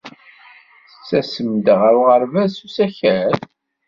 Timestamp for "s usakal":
2.57-3.31